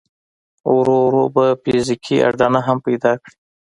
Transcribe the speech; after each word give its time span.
ورو 0.75 0.97
ورو 1.05 1.23
به 1.35 1.45
فزيکي 1.63 2.15
اډانه 2.27 2.59
هم 2.67 2.77
پيدا 2.85 3.11
کړي. 3.21 3.33